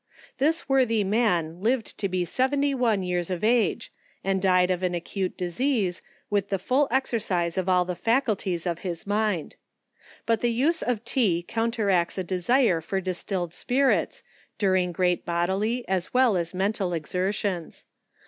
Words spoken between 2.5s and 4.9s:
one years of age, and died of